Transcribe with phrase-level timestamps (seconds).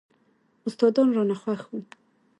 [0.67, 1.79] استادان رانه خوښ وو.